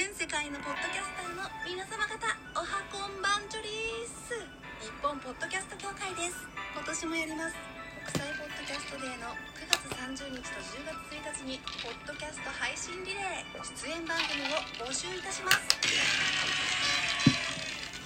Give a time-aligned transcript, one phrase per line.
[0.00, 2.16] 全世界のポッドキャスターの皆様方
[2.56, 4.32] おはこんばんちょりーす。
[4.80, 6.40] 日本ポッドキャスト協会です。
[6.72, 7.60] 今年もやります
[8.08, 9.28] 国際ポッドキャストデーの
[9.60, 15.68] 9月30日と10月1日にポッドキャスト配信リレー出演番組を募集いたします。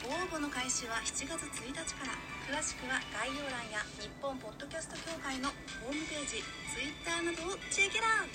[0.03, 2.19] 応募の開始は7月1日から。
[2.51, 5.47] 詳しくは概要欄や日本ポッドキャスト協会の
[5.79, 6.43] ホームページ
[6.75, 8.27] Twitter などをチェケラ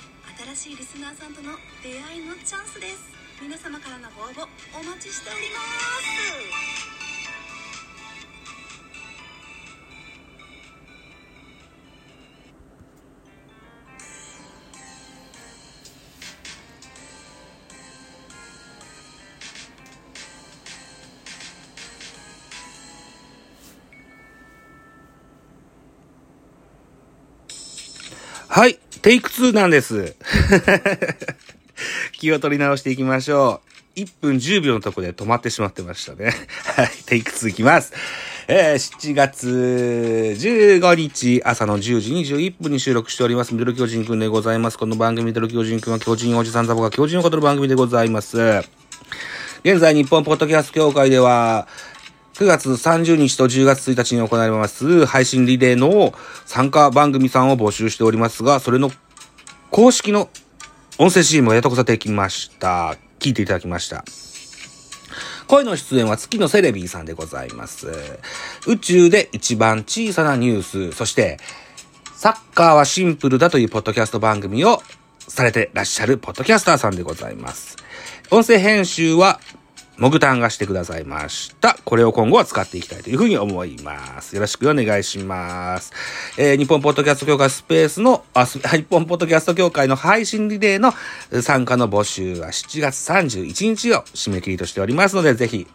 [0.55, 3.18] 新しいリスナーさんとの出会いのチャンスです。
[3.41, 4.43] 皆様からのご応募
[4.77, 6.79] お待ちしております
[28.49, 30.15] はい、テイク2なんです。
[32.19, 33.61] 気を取り直していきましょ
[33.95, 33.99] う。
[33.99, 36.33] 1分10秒のとこで止まってしまってましたね。
[36.75, 37.93] はい、テイク2いきます。
[38.47, 39.47] えー、7月
[40.37, 43.53] 15日朝の10時21分に収録しております。
[43.53, 44.77] ミドル巨人くんでございます。
[44.77, 48.37] この番組ミドル巨人くんは巨人おじさんザボが巨人を語る番組でございます。
[49.63, 51.67] 現在日本ポッドキャスト協会では、
[52.35, 56.13] 9月30日と10月1日に行われます配信リレーの
[56.45, 58.91] 参加番組さんを募集しておりますが、それの
[59.71, 60.29] 公式の
[61.01, 62.97] 音声 CM をやっとこさてきました。
[63.19, 64.03] 聞いていただきました。
[65.47, 67.87] 声の出演は月のセレビーさんでございます。
[68.67, 71.37] 宇宙で一番小さなニュース、そして、
[72.17, 74.83] サッカーはシンプルだというポッドキャスト番組を
[75.19, 77.77] されてらっしゃるポッドキャスターさんでございます。
[78.29, 79.39] 音声編集は、
[79.99, 81.77] モグタンがしてくださいました。
[81.83, 84.33] これを今後は使っていきたいというふうに思います。
[84.33, 85.91] よろしくお願いします。
[86.37, 90.93] えー日本ポッドキャスト協会スペースの、あ、す 日本ポッドキャスト協会の配信リレーの
[91.41, 95.67] 参加の募集は7月31日を締め切りとしておりますので、ぜひ、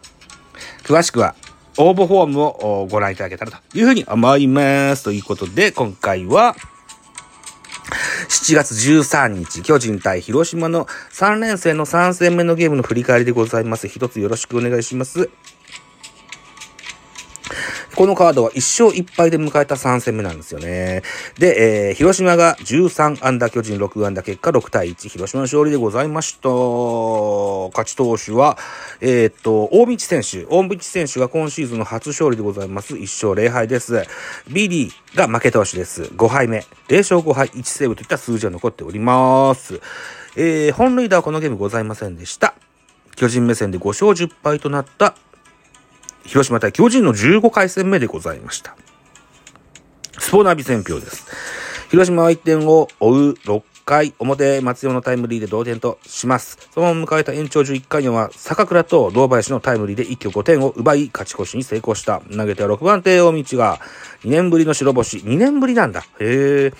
[0.83, 1.35] 詳しくは
[1.77, 5.03] 応募フォームをご覧いただけたらというふうに思います。
[5.03, 6.55] ということで、今回は、
[8.27, 13.87] 7月13日、巨人対広島の3連戦の3戦目のゲームの振り返りでございます。
[13.87, 15.29] 一つよろしくお願いします。
[17.95, 21.01] このカードは1勝1敗で迎えた3戦目なんですよね。
[21.39, 26.49] で、えー広島が13安打、巨人6安打、結果6対1、広島の勝利でございました。
[26.49, 28.57] 勝ち投手は、
[28.99, 30.45] えーっと、大道選手。
[30.49, 32.95] 大道選手が今シーズンの初勝利でございます。
[32.95, 34.03] 1勝0敗です。
[34.49, 36.03] ビリーが負け投手です。
[36.03, 36.65] 5敗目。
[36.89, 39.79] 0勝5敗、1セーブといった数字が残っております。
[40.35, 42.55] えー本塁打はこのゲームございませんでした。
[43.15, 45.15] 巨人目線で5勝10敗となった
[46.25, 48.75] 広島対巨人の15回戦目でございました。
[50.17, 51.25] スポナビ戦表です。
[51.89, 56.57] 広島は1点を追う6回表、松山のタイムリーで同点とします。
[56.73, 62.21] そのまま迎えた延長11回には、坂倉と堂林のタイムリーで一挙5点を奪い、勝ち越しに成功した。
[62.35, 63.79] 投げては6番手、大道が、
[64.23, 65.17] 2年ぶりの白星。
[65.17, 66.01] 2年ぶりなんだ。
[66.19, 66.73] へえ。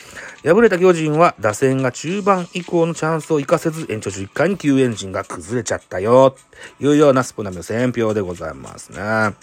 [0.44, 6.36] 敗れた巨人は、打線が中盤以降のチャンスを生かせず、延長11回に救援陣が崩れちゃったよ。
[6.80, 9.36] というようなスポナビの選票でございますね。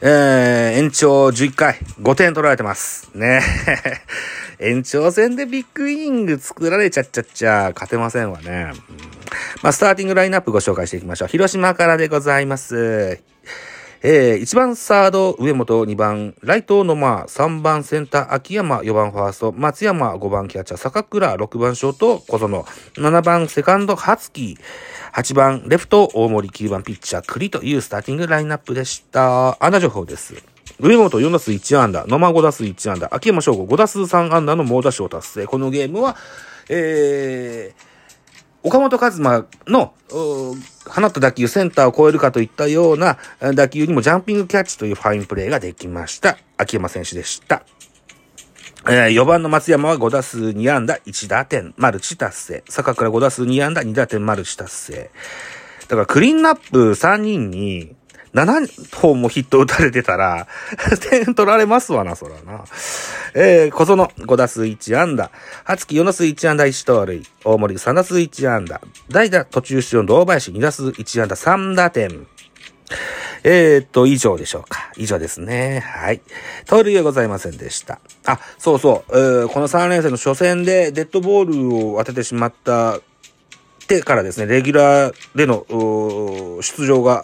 [0.00, 3.10] えー、延長11回、5点取られてます。
[3.14, 3.40] ね。
[4.58, 8.72] 延長戦でビッグイニング作られちゃっちゃっちゃ、勝てませんわね。
[8.90, 9.14] うん
[9.62, 11.28] まあ、スターティングラインナップご紹介していきましょう。
[11.28, 13.20] 広島からでございます。
[14.06, 24.58] えー、1番サード、上本、2番、ライト、野間、3番センター、秋山、4番ファースト、松山、5番キャッチャー、坂倉、6番ショート、小園、7番セカンド、初木、
[25.14, 29.56] 8番レフト、大森、9番ピッチャー、栗というスターティングラインナップでした。
[29.64, 30.34] アンダ情報です。
[30.78, 35.46] 上本4打数1安打、野間5打数1安打、秋山翔吾5打数3安打の猛打賞達成。
[35.46, 36.14] このゲームは、
[36.68, 43.18] えー、岡本和真の、放った打球センターを超えるかといったような
[43.54, 46.38] 打球にもジャンピングキャッチというファインプレーができました。
[46.56, 47.64] 秋山選手でした。
[48.86, 52.64] えー4番の松山は5打数2安打1打点、マルチ達成。
[52.68, 55.10] 坂倉5打数2安打2打点、マルチ達成。
[55.88, 57.94] だからクリーンナップ3人に
[58.34, 60.48] 7本もヒット打たれてたら、
[61.10, 62.64] 点取られますわな、そらな。
[63.34, 65.30] えー、小園5打数1安打。
[65.62, 67.22] 初木4打数1安打1盗塁。
[67.44, 68.80] 大森3打数1安打。
[69.08, 72.26] 代打途中出場の堂林2打数1安打3打点。
[73.44, 74.90] えー、っと、以上でしょうか。
[74.96, 75.84] 以上ですね。
[75.86, 76.20] はい。
[76.66, 78.00] 盗塁はございませんでした。
[78.24, 79.12] あ、そうそう。
[79.16, 82.98] えーこの3連戦の初戦でデッドボールを当ててしまった
[83.84, 85.66] てからですね、レギュラーでの
[86.62, 87.22] 出場が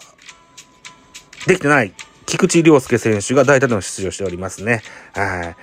[1.47, 1.93] できてない
[2.25, 4.81] 菊池涼介選手が代打での出場しておりますね。
[5.13, 5.55] はい。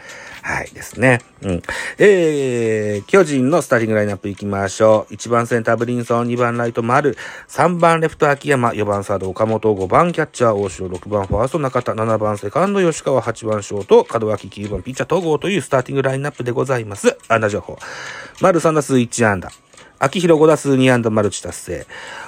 [0.42, 1.20] はいですね。
[1.42, 1.62] うん。
[1.98, 5.14] えー、巨人のスターティングラインナップ行きましょう。
[5.14, 7.16] 1番センターブリンソン、2番ライト丸、
[7.48, 17.19] 3番レフト秋山、4番サード岡本、5番キャッチャー大城、6番ファースト中田、7番セカンド吉川、8番ショート、門脇、9番ピッチャー東郷というスターティングラインナップでございます。
[17.28, 17.78] 安打情報。
[18.40, 19.50] 丸3打数1安打。
[19.98, 21.86] 秋広5打数2安打マルチ達成。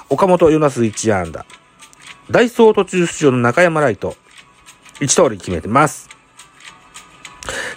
[0.09, 1.45] 岡本4打数1安打。
[2.31, 4.15] ダイソー途中出場の中山ライト。
[5.01, 6.09] 1通り決めてます。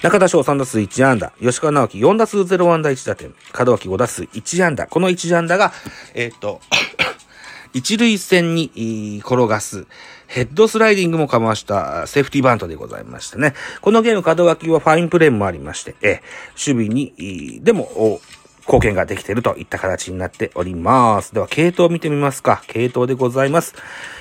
[0.03, 1.33] 中田翔3打数1安打。
[1.41, 3.35] 吉川直樹4打数0安打1打点。
[3.59, 4.87] 門脇5打数1安打。
[4.87, 5.73] この1安打が、
[6.15, 6.61] えー、っと、
[7.75, 9.87] 一塁線に転がす、
[10.29, 13.55] ヘッドスライディングもかましたセーフティーバントでございましてね。
[13.81, 18.21] このゲーム、門脇はファインプレーもありまして、え守備に、でも、
[18.67, 21.35] 貢献ができているといった形になっております。
[21.35, 22.63] では、系統を見てみますか。
[22.67, 23.75] 系統でございます。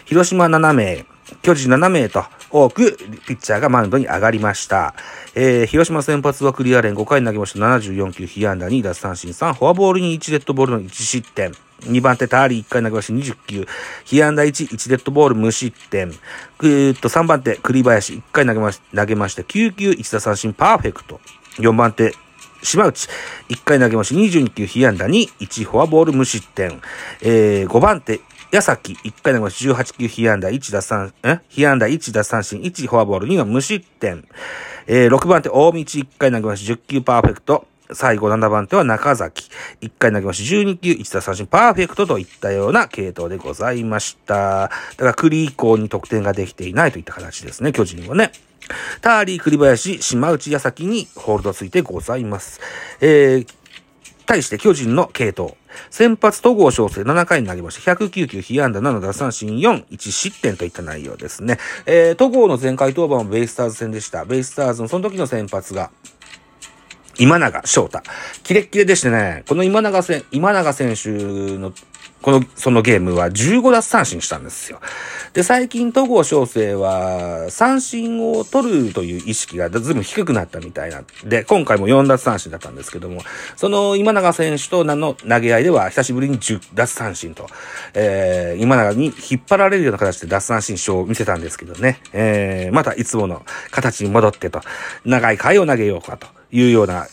[0.05, 1.05] 広島7名、
[1.41, 4.93] 巨人7名と多くピッチャーがマウンドに上がりました。
[5.35, 11.53] えー、広島先発はクリアレン5回投げました74球、被安打2奪三振3、フォアボールに1デッドボールの1失点。
[11.81, 13.67] 2番手、ターリー1回投げました20球、
[14.05, 16.11] 被安打1、1デッドボール無失点。
[16.57, 21.19] ぐーっと3番手、栗林1回投げまし投げました9球、1打三振パーフェクト。
[21.57, 22.13] 4番手、
[22.63, 23.07] 島内、
[23.49, 26.81] 1回投げまし22球、被安打2、1フォアボール無失点。
[27.21, 28.21] えー、5番手、
[28.51, 31.39] 矢崎、1回投げまし18球、被安打1打三、え？
[31.49, 34.25] 被安打1打三振1フォアボール2の無失点。
[34.87, 37.67] えー、6番手、大道、1回投げまし10球パーフェクト。
[37.91, 39.49] 最後7番手は中崎。
[39.81, 44.63] 1回投げまし12球、1打三振パーフェクトといったような系統でございました。
[44.63, 48.31] だから栗以降に得点ができていないといった形ですね、巨人はね。
[49.01, 52.59] ターリー、栗林、島内、矢崎にホールドついてございます。
[53.01, 53.47] えー、
[54.25, 55.55] 対して巨人の系統。
[55.89, 57.93] 先発、戸郷翔征7回に投げました。
[57.93, 61.57] 109球、被安打7、奪三振4、1失点といった内容ですね。
[61.85, 64.25] えー、戸郷の前回登板はベイスターズ戦でした。
[64.25, 65.91] ベイスターズのその時の先発が、
[67.19, 68.01] 今永翔太。
[68.43, 71.73] キレッキレでしてね、この今永選、今永選手の
[72.23, 74.79] この、そのゲームは15奪三振したんですよ。
[75.33, 81.03] で、最近、戸郷翔征は、三振を取るという意識がずいぶん低くなったみたいな。
[81.25, 83.21] で、今回も4奪三振だったんですけども、
[83.57, 87.47] その今永選手との投げ合いでは、久しぶりに10奪三振と、
[87.93, 94.61] えー、今永に引っ張られるような形で奪三振賞を見せたんですけどね、えー、またいつもの形に戻ってと、
[95.03, 97.07] 長い回を投げようかというような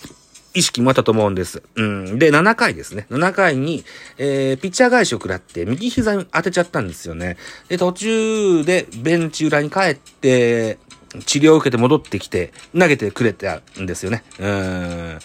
[0.55, 1.63] 意識もあったと思うんです。
[1.77, 2.19] うん。
[2.19, 3.07] で、7回ですね。
[3.11, 3.85] 7回に、
[4.19, 7.37] えー、ピッチャー返しを食らって、右膝に当てちゃったんですよね。
[7.69, 10.79] で、途中でベンチ裏に帰って、
[11.27, 14.25] 治療を受けて戻ってきて、投げてくれたんですよね。
[14.39, 15.19] うん。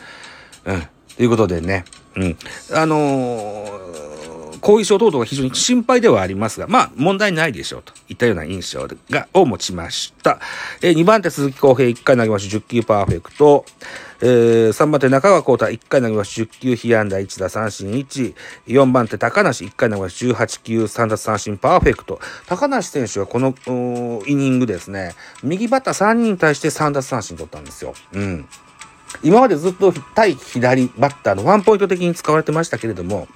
[0.66, 0.88] うん。
[1.16, 1.86] ということでね。
[2.16, 2.38] うん。
[2.74, 4.16] あのー
[4.66, 10.39] 後遺症等々が非常に心配ではありますが、まあ、問題ないでしょうといったような印象が、を持ちました。
[10.81, 13.63] えー、2番手鈴木康平1回投げまし10球パーフェクト。
[14.21, 18.33] えー、3番手中川幸太1回投げまし10球被安打1打三振1。
[18.67, 22.19] 4番手高梨1回投げまし18球3奪三振パーフェクト。
[22.47, 23.53] 高梨選手はこの
[24.25, 27.94] イニングですね、右バッター3人に対して3奪三振取ったんですよ。
[28.13, 28.47] うん。
[29.23, 33.27] 今までずっと対左バッターのワンポイント的に使われてましたけれども、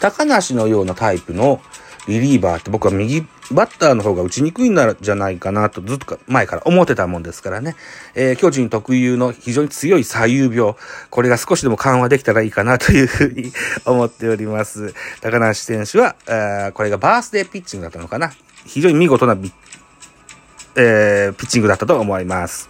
[0.00, 1.60] 高梨のようなタイプの
[2.06, 7.76] リリーバーって僕は右バッターの方が打ちにくいんじゃないかなとずっと前から思ってたもんですからね。
[8.14, 10.74] えー、巨人特有の非常に強い左右病。
[11.10, 13.52] これが少しでも緩和できたらいいかなというふうに
[13.84, 14.94] 思っております。
[15.20, 18.32] 高梨選手は、あこれがバースデーピッチングだったのかな。
[18.64, 19.36] 非常に見事な
[20.78, 22.68] えー、ピッチングだったと思います。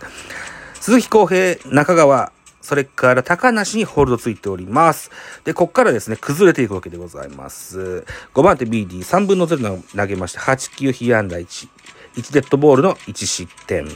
[0.81, 2.33] 鈴木康平、中川、
[2.67, 5.13] それから高梨にホールドついております。
[5.45, 8.05] で、こっからですね、崩れていくわけでございます。
[8.35, 11.69] 5番手 BD、3分の0投げまして、8球被安打1、
[12.17, 13.87] 1デッドボールの1失点。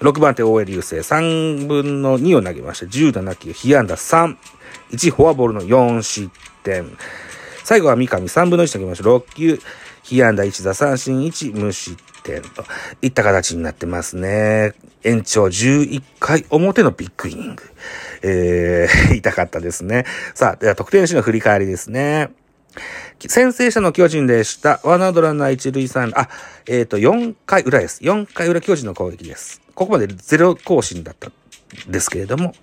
[0.00, 4.36] 6番手 OL 優勢、3分の2を投げまして、17球被安打3、
[4.92, 6.30] 1フォアボールの4失
[6.62, 6.96] 点。
[7.68, 9.60] 最後は三上、3分の1ときましょう、6球、
[10.02, 12.64] 被安打1打三振1、無失点と
[13.02, 14.72] いった形になってますね。
[15.04, 17.62] 延長11回表のビッグイニング。
[18.22, 20.06] えー、 痛かったですね。
[20.34, 22.30] さあ、では得点手の振り返りですね。
[23.26, 24.80] 先制者の巨人でした。
[24.84, 26.28] ワンアウトランナー一塁三、あ、
[26.66, 28.00] えっ、ー、と、4回裏です。
[28.04, 29.60] 4回裏巨人の攻撃です。
[29.74, 31.32] ここまでゼロ更新だったん
[31.88, 32.54] ですけれども、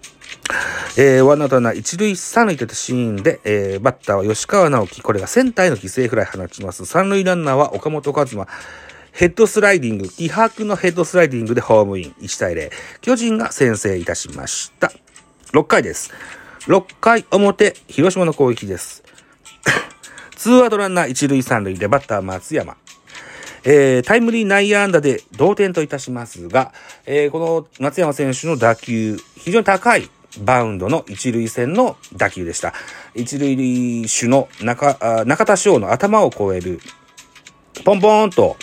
[0.97, 6.85] えー、ワンアウトランナー一塁三塁といったシーンで、えー、バッターは吉川直樹、これがセンターへの犠牲フライ放ちます。
[6.85, 8.47] 三塁ランナーは岡本和真、
[9.11, 12.71] ヘッドスライディング、気迫のヘッドスライディングでホームイン1対0。
[13.01, 14.91] 巨人が先制いたしました。
[15.53, 16.11] 6回です。
[16.67, 19.03] 6回表、広島の攻撃です。
[20.45, 22.77] ツーアウトランナー一塁三塁でバッター松山。
[23.63, 26.71] えー、タイムリー内野安打で同点といたしますが、
[27.07, 30.07] えー、この松山選手の打球、非常に高い
[30.43, 32.75] バウンドの一塁線の打球でした。
[33.15, 36.79] 一塁手の中、中田翔の頭を越える、
[37.83, 38.55] ポンポーンと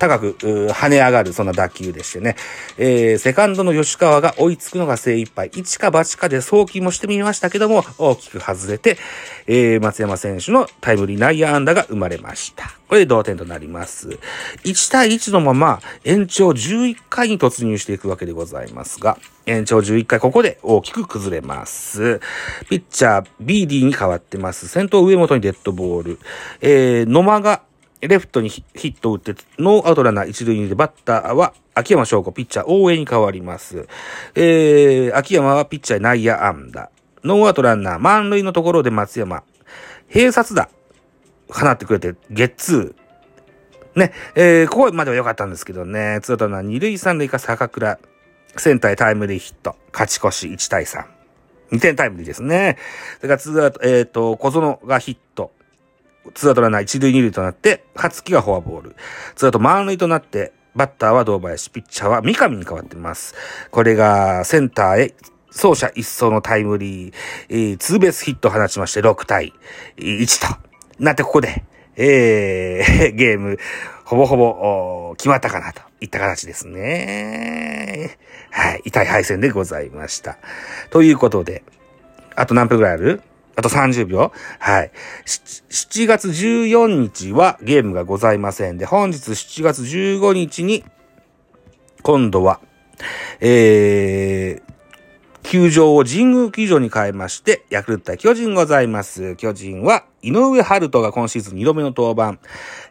[0.00, 2.34] 高く跳ね上がる、そんな打球でしてね。
[2.78, 5.50] えー、セカンドの吉川が追いつくのが精一杯。
[5.54, 8.96] 一か八かで送球もしてみましたけども、大きく外れて、
[9.46, 12.72] えー、松山選手のタイムリー内野安打が生まれました。
[12.88, 14.18] これで同点となります。
[14.64, 22.20] 1対1のまま延長11回に突入していくわけでございますが、延長11回ここで大きく崩れます。
[22.70, 24.66] ピッチャー BD に変わってます。
[24.66, 26.18] 先頭上本にデッドボール。
[26.62, 27.62] えー、野間が
[28.00, 33.86] レフトにヒットを打って、ノーアウトランナー一塁にでバッターは秋山翔吾、ピッチャー大江に変わります。
[34.34, 36.90] えー、秋山はピッチャー内野安打。
[37.24, 39.42] ノーアウトランナー満塁のところで松山、
[40.08, 40.68] 併殺打、
[41.48, 43.98] 放ってくれて、ゲッツー。
[43.98, 47.98] ね、えー、ここまでは良かったんですけどね、ツーアウトランナー二塁三塁か坂倉、
[48.56, 51.04] センターへタイムリーヒット、勝ち越し1対3。
[51.72, 52.78] 2点タイムリーですね。
[53.18, 55.52] それからツーアウト、えっ、ー、と、小園がヒット。
[56.34, 58.96] ツーアウトランナー一塁二塁となって、勝木がフォアボール。
[59.36, 63.34] ツーアウト満塁となって、バッターは堂林、ピッチャーは三上に変わっています。
[63.70, 65.14] これがセンターへ
[65.48, 67.14] 走者一掃のタイムリー、
[67.48, 69.52] えー、ツーベースヒットを放ちまして6対
[69.96, 70.60] 1と
[70.98, 71.64] なってここで、
[71.96, 73.58] えー、 ゲーム、
[74.04, 78.16] ほぼほぼ決まったかなといった形ですね。
[78.50, 78.82] はい。
[78.84, 80.38] 痛い敗戦でございました。
[80.90, 81.62] ということで、
[82.36, 83.22] あと何分くらいある？
[83.60, 84.90] あと30秒はい。
[85.26, 90.82] 7月14日はゲームがございませんで、本日7月15日に、
[92.02, 92.62] 今度は、
[93.38, 99.36] えー、球場を神宮球場に変えまして、ヤクルト対巨人ございます。
[99.36, 102.38] 巨人は、井上春人が今シーズン2度目の登板。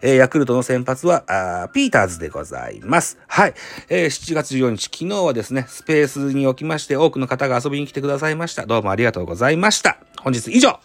[0.02, 3.20] えー、ヤクルトの先発は、あピーターズでございます。
[3.28, 3.54] はい。
[3.90, 8.66] えー、7月14日、昨日はですね、スペースにおきまして多くの方が遊びに来てくださいました。
[8.66, 9.98] どうもありがとうございました。
[10.22, 10.80] 本日以上